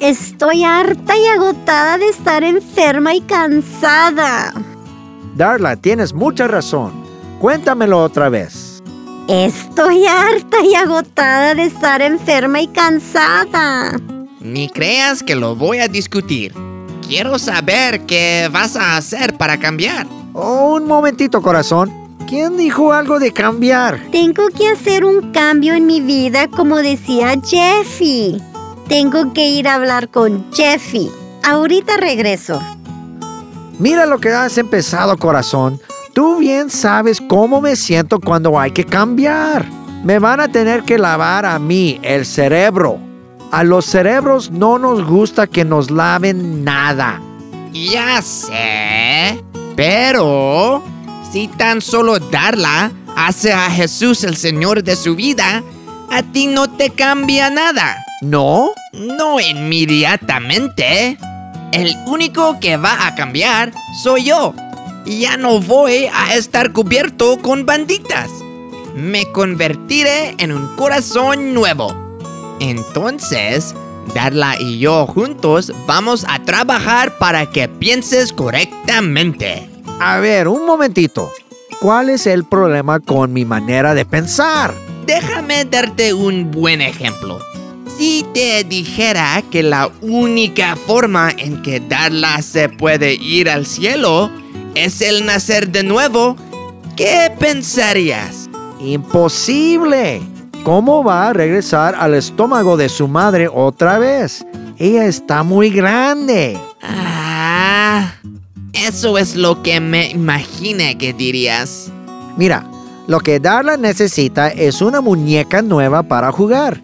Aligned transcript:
Estoy 0.00 0.62
harta 0.62 1.16
y 1.16 1.26
agotada 1.26 1.96
de 1.96 2.08
estar 2.08 2.44
enferma 2.44 3.14
y 3.14 3.22
cansada. 3.22 4.52
Darla, 5.34 5.76
tienes 5.76 6.12
mucha 6.12 6.46
razón. 6.46 6.92
Cuéntamelo 7.40 8.02
otra 8.02 8.28
vez. 8.28 8.82
Estoy 9.26 10.06
harta 10.06 10.58
y 10.62 10.74
agotada 10.74 11.54
de 11.54 11.64
estar 11.64 12.02
enferma 12.02 12.60
y 12.60 12.68
cansada. 12.68 13.98
Ni 14.40 14.68
creas 14.68 15.22
que 15.22 15.34
lo 15.34 15.56
voy 15.56 15.78
a 15.78 15.88
discutir. 15.88 16.52
Quiero 17.08 17.38
saber 17.38 18.02
qué 18.02 18.50
vas 18.52 18.76
a 18.76 18.98
hacer 18.98 19.36
para 19.38 19.58
cambiar. 19.58 20.06
Oh, 20.34 20.74
un 20.76 20.86
momentito, 20.86 21.40
corazón. 21.40 21.90
¿Quién 22.28 22.58
dijo 22.58 22.92
algo 22.92 23.18
de 23.18 23.32
cambiar? 23.32 23.98
Tengo 24.12 24.48
que 24.48 24.68
hacer 24.68 25.04
un 25.06 25.32
cambio 25.32 25.74
en 25.74 25.86
mi 25.86 26.02
vida 26.02 26.48
como 26.48 26.76
decía 26.76 27.34
Jeffy. 27.42 28.42
Tengo 28.88 29.32
que 29.32 29.48
ir 29.48 29.66
a 29.66 29.74
hablar 29.74 30.10
con 30.10 30.46
Jeffy. 30.52 31.10
Ahorita 31.44 31.96
regreso. 31.96 32.60
Mira 33.78 34.06
lo 34.06 34.18
que 34.18 34.30
has 34.30 34.56
empezado, 34.58 35.16
corazón. 35.18 35.80
Tú 36.14 36.38
bien 36.38 36.70
sabes 36.70 37.20
cómo 37.20 37.60
me 37.60 37.76
siento 37.76 38.20
cuando 38.20 38.58
hay 38.58 38.70
que 38.70 38.84
cambiar. 38.84 39.66
Me 40.04 40.18
van 40.18 40.40
a 40.40 40.48
tener 40.48 40.84
que 40.84 40.98
lavar 40.98 41.44
a 41.44 41.58
mí 41.58 41.98
el 42.02 42.24
cerebro. 42.24 42.98
A 43.50 43.64
los 43.64 43.86
cerebros 43.86 44.50
no 44.50 44.78
nos 44.78 45.04
gusta 45.04 45.46
que 45.46 45.64
nos 45.64 45.90
laven 45.90 46.64
nada. 46.64 47.20
Ya 47.72 48.22
sé, 48.22 49.42
pero 49.74 50.82
si 51.30 51.48
tan 51.48 51.82
solo 51.82 52.18
darla 52.18 52.92
hace 53.16 53.52
a 53.52 53.68
Jesús 53.70 54.24
el 54.24 54.36
Señor 54.36 54.82
de 54.82 54.96
su 54.96 55.14
vida, 55.16 55.62
a 56.10 56.22
ti 56.22 56.46
no 56.46 56.70
te 56.70 56.90
cambia 56.90 57.50
nada. 57.50 58.04
¿No? 58.22 58.70
No 58.92 59.40
inmediatamente. 59.40 61.18
El 61.72 61.94
único 62.06 62.58
que 62.60 62.76
va 62.76 63.06
a 63.06 63.14
cambiar 63.14 63.72
soy 64.02 64.24
yo. 64.24 64.54
Ya 65.04 65.36
no 65.36 65.60
voy 65.60 66.08
a 66.12 66.34
estar 66.34 66.72
cubierto 66.72 67.38
con 67.38 67.66
banditas. 67.66 68.30
Me 68.94 69.30
convertiré 69.32 70.34
en 70.38 70.52
un 70.52 70.74
corazón 70.76 71.54
nuevo. 71.54 71.94
Entonces, 72.60 73.74
Darla 74.14 74.60
y 74.60 74.78
yo 74.78 75.06
juntos 75.06 75.72
vamos 75.86 76.24
a 76.28 76.42
trabajar 76.42 77.18
para 77.18 77.46
que 77.50 77.68
pienses 77.68 78.32
correctamente. 78.32 79.68
A 80.00 80.18
ver, 80.18 80.48
un 80.48 80.66
momentito. 80.66 81.30
¿Cuál 81.80 82.10
es 82.10 82.26
el 82.26 82.44
problema 82.44 83.00
con 83.00 83.32
mi 83.32 83.44
manera 83.44 83.94
de 83.94 84.04
pensar? 84.04 84.72
Déjame 85.06 85.64
darte 85.64 86.12
un 86.12 86.50
buen 86.50 86.80
ejemplo. 86.80 87.38
Si 87.96 88.26
te 88.34 88.64
dijera 88.64 89.42
que 89.50 89.62
la 89.62 89.90
única 90.02 90.76
forma 90.76 91.30
en 91.30 91.62
que 91.62 91.80
Darla 91.80 92.42
se 92.42 92.68
puede 92.68 93.14
ir 93.14 93.48
al 93.48 93.64
cielo 93.64 94.30
es 94.74 95.00
el 95.00 95.24
nacer 95.24 95.70
de 95.70 95.82
nuevo, 95.82 96.36
¿qué 96.96 97.32
pensarías? 97.38 98.50
Imposible. 98.80 100.20
¿Cómo 100.64 101.04
va 101.04 101.28
a 101.28 101.32
regresar 101.32 101.94
al 101.94 102.14
estómago 102.14 102.76
de 102.76 102.88
su 102.88 103.06
madre 103.06 103.48
otra 103.48 103.98
vez? 103.98 104.44
Ella 104.76 105.06
está 105.06 105.44
muy 105.44 105.70
grande. 105.70 106.58
Ah, 106.82 108.12
eso 108.72 109.16
es 109.16 109.36
lo 109.36 109.62
que 109.62 109.80
me 109.80 110.10
imaginé 110.10 110.98
que 110.98 111.12
dirías. 111.12 111.90
Mira, 112.36 112.68
lo 113.06 113.20
que 113.20 113.38
Darla 113.38 113.76
necesita 113.76 114.48
es 114.48 114.82
una 114.82 115.00
muñeca 115.00 115.62
nueva 115.62 116.02
para 116.02 116.32
jugar. 116.32 116.80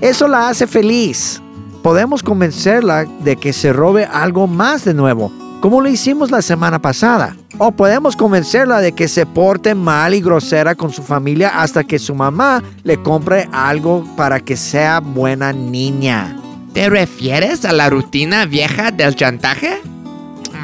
Eso 0.00 0.28
la 0.28 0.48
hace 0.48 0.66
feliz. 0.66 1.40
Podemos 1.82 2.22
convencerla 2.22 3.04
de 3.04 3.36
que 3.36 3.52
se 3.52 3.72
robe 3.72 4.04
algo 4.04 4.46
más 4.46 4.84
de 4.84 4.94
nuevo, 4.94 5.32
como 5.60 5.80
lo 5.80 5.88
hicimos 5.88 6.30
la 6.30 6.42
semana 6.42 6.80
pasada. 6.80 7.36
O 7.58 7.72
podemos 7.72 8.16
convencerla 8.16 8.80
de 8.80 8.92
que 8.92 9.08
se 9.08 9.26
porte 9.26 9.74
mal 9.74 10.14
y 10.14 10.20
grosera 10.20 10.74
con 10.74 10.92
su 10.92 11.02
familia 11.02 11.60
hasta 11.60 11.84
que 11.84 11.98
su 11.98 12.14
mamá 12.14 12.62
le 12.82 13.02
compre 13.02 13.48
algo 13.52 14.04
para 14.16 14.40
que 14.40 14.56
sea 14.56 15.00
buena 15.00 15.52
niña. 15.52 16.36
¿Te 16.72 16.88
refieres 16.88 17.64
a 17.64 17.72
la 17.72 17.90
rutina 17.90 18.46
vieja 18.46 18.90
del 18.90 19.14
chantaje? 19.14 19.80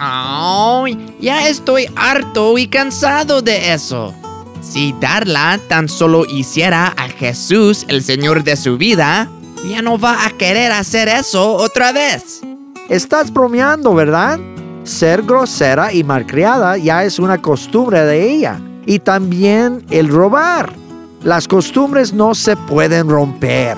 Ay, 0.00 1.16
ya 1.21 1.49
estoy 1.49 1.87
harto 1.97 2.56
y 2.59 2.69
cansado 2.69 3.43
de 3.43 3.72
eso. 3.72 4.15
Si 4.60 4.94
Darla 5.00 5.58
tan 5.69 5.88
solo 5.88 6.24
hiciera 6.26 6.94
a 6.96 7.08
Jesús 7.08 7.84
el 7.88 8.02
Señor 8.02 8.44
de 8.44 8.56
su 8.56 8.76
vida, 8.76 9.30
ya 9.69 9.82
no 9.82 9.98
va 9.98 10.26
a 10.26 10.30
querer 10.30 10.72
hacer 10.72 11.08
eso 11.08 11.54
otra 11.54 11.92
vez. 11.92 12.41
Estás 12.88 13.32
bromeando, 13.32 13.94
¿verdad? 13.94 14.38
Ser 14.84 15.22
grosera 15.22 15.92
y 15.92 16.04
malcriada 16.04 16.76
ya 16.76 17.04
es 17.04 17.19
una 17.19 17.41
costumbre 17.42 18.00
de 18.04 18.30
ella. 18.30 18.60
Y 18.86 19.00
también 19.00 19.84
el 19.91 20.08
robar. 20.08 20.72
Las 21.22 21.46
costumbres 21.46 22.12
no 22.12 22.34
se 22.34 22.56
pueden 22.56 23.08
romper. 23.08 23.76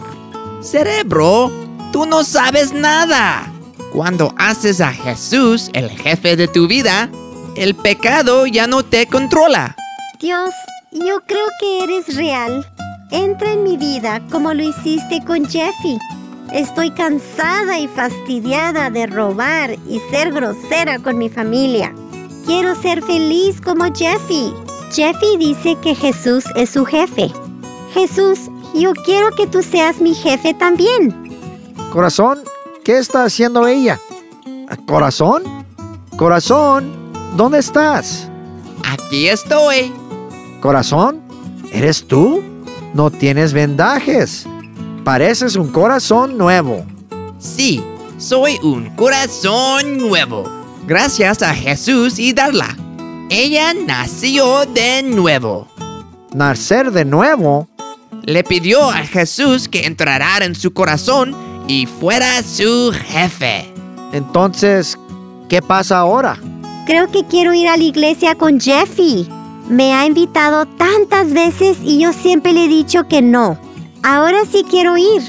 Cerebro, 0.61 1.51
tú 1.93 2.07
no 2.07 2.23
sabes 2.23 2.73
nada. 2.73 3.51
Cuando 3.93 4.33
haces 4.39 4.81
a 4.81 4.93
Jesús 4.93 5.71
el 5.73 5.91
jefe 5.91 6.37
de 6.37 6.47
tu 6.47 6.69
vida, 6.69 7.11
el 7.57 7.75
pecado 7.75 8.47
ya 8.47 8.67
no 8.67 8.85
te 8.85 9.07
controla. 9.07 9.75
Dios, 10.21 10.51
yo 10.93 11.21
creo 11.27 11.47
que 11.61 11.85
eres 11.85 12.17
real. 12.17 12.67
Entra 13.11 13.53
en 13.53 13.63
mi 13.63 13.77
vida 13.77 14.21
como 14.31 14.55
lo 14.55 14.63
hiciste 14.63 15.23
con 15.25 15.47
Jeffy. 15.47 15.99
Estoy 16.53 16.91
cansada 16.91 17.79
y 17.79 17.87
fastidiada 17.89 18.91
de 18.91 19.07
robar 19.07 19.77
y 19.89 20.01
ser 20.11 20.33
grosera 20.33 20.99
con 20.99 21.19
mi 21.19 21.29
familia. 21.29 21.95
Quiero 22.45 22.75
ser 22.75 23.03
feliz 23.03 23.61
como 23.61 23.85
Jeffy. 23.95 24.53
Jeffy 24.93 25.37
dice 25.39 25.77
que 25.81 25.95
Jesús 25.95 26.45
es 26.57 26.71
su 26.71 26.85
jefe. 26.85 27.31
Jesús, 27.95 28.51
yo 28.75 28.93
quiero 29.05 29.31
que 29.33 29.47
tú 29.47 29.63
seas 29.63 30.01
mi 30.01 30.15
jefe 30.15 30.55
también. 30.55 31.31
Corazón, 31.93 32.41
¿qué 32.85 32.99
está 32.99 33.25
haciendo 33.25 33.67
ella? 33.67 34.01
¿Corazón? 34.87 35.43
Corazón, 36.17 36.93
¿dónde 37.37 37.59
estás? 37.59 38.29
Aquí 38.85 39.29
estoy. 39.29 39.93
Corazón, 40.61 41.23
¿eres 41.73 42.07
tú? 42.07 42.43
No 42.93 43.11
tienes 43.11 43.53
vendajes. 43.53 44.47
Pareces 45.05 45.57
un 45.57 45.69
corazón 45.69 46.37
nuevo. 46.37 46.85
Sí, 47.39 47.83
soy 48.19 48.59
un 48.63 48.91
corazón 48.97 49.97
nuevo. 49.97 50.45
Gracias 50.87 51.43
a 51.43 51.55
Jesús 51.55 52.19
y 52.19 52.35
Darla. 52.35 52.77
Ella 53.31 53.73
nació 53.75 54.67
de 54.67 55.03
nuevo. 55.03 55.69
¿Nacer 56.35 56.91
de 56.91 57.05
nuevo? 57.05 57.69
Le 58.25 58.45
pidió 58.45 58.91
a 58.91 58.99
Jesús 58.99 59.69
que 59.69 59.87
entrara 59.87 60.45
en 60.45 60.55
su 60.55 60.73
corazón 60.73 61.35
y 61.69 61.87
fuera 61.87 62.43
su 62.43 62.93
jefe. 62.93 63.73
Entonces, 64.13 64.99
¿qué 65.49 65.63
pasa 65.63 65.99
ahora? 65.99 66.39
Creo 66.87 67.11
que 67.11 67.25
quiero 67.25 67.55
ir 67.55 67.69
a 67.69 67.77
la 67.77 67.85
iglesia 67.85 68.35
con 68.35 68.61
Jeffy. 68.61 69.29
Me 69.71 69.95
ha 69.95 70.05
invitado 70.05 70.67
tantas 70.67 71.33
veces 71.33 71.79
y 71.85 72.01
yo 72.01 72.13
siempre 72.13 72.53
le 72.53 72.65
he 72.65 72.69
dicho 72.69 73.07
que 73.07 73.23
no. 73.23 73.57
Ahora 74.03 74.41
sí 74.51 74.65
quiero 74.69 74.97
ir. 74.97 75.23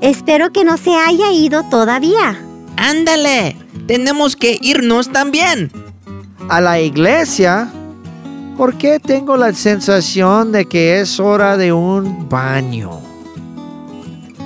Espero 0.00 0.52
que 0.52 0.62
no 0.62 0.76
se 0.76 0.94
haya 0.94 1.32
ido 1.32 1.64
todavía. 1.64 2.40
Ándale, 2.76 3.56
tenemos 3.88 4.36
que 4.36 4.56
irnos 4.60 5.10
también. 5.10 5.72
¿A 6.48 6.60
la 6.60 6.78
iglesia? 6.78 7.72
¿Por 8.56 8.78
qué 8.78 9.00
tengo 9.00 9.36
la 9.36 9.52
sensación 9.52 10.52
de 10.52 10.66
que 10.66 11.00
es 11.00 11.18
hora 11.18 11.56
de 11.56 11.72
un 11.72 12.28
baño? 12.28 13.00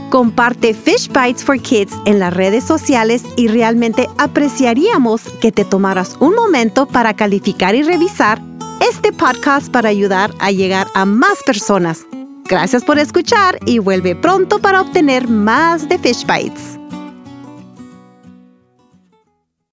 Comparte 0.09 0.73
Fish 0.73 1.09
Bites 1.09 1.45
for 1.45 1.61
Kids 1.61 1.93
en 2.07 2.19
las 2.19 2.33
redes 2.33 2.65
sociales 2.65 3.23
y 3.37 3.49
realmente 3.49 4.09
apreciaríamos 4.17 5.21
que 5.43 5.53
te 5.53 5.67
tomaras 5.67 6.17
un 6.21 6.35
momento 6.35 6.87
para 6.87 7.15
calificar 7.15 7.75
y 7.75 7.83
revisar 7.83 8.41
este 8.89 9.13
podcast 9.13 9.71
para 9.71 9.89
ayudar 9.89 10.33
a 10.41 10.51
llegar 10.51 10.87
a 10.95 11.05
más 11.05 11.43
personas. 11.45 12.07
Gracias 12.45 12.85
por 12.85 12.99
escuchar 12.99 13.59
y 13.65 13.79
vuelve 13.79 14.17
pronto 14.17 14.59
para 14.59 14.81
obtener 14.81 15.29
más 15.29 15.89
de 15.89 15.99
Fish 15.99 16.27
Bites. 16.27 16.82